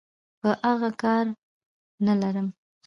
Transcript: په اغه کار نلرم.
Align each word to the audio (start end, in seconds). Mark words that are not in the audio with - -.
په 0.41 0.49
اغه 0.71 0.89
کار 1.01 1.25
نلرم. 2.05 2.47